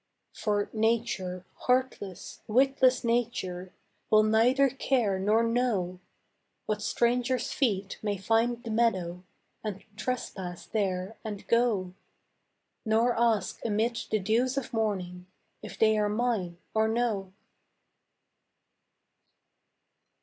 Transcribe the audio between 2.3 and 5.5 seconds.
witless nature, Will neither care nor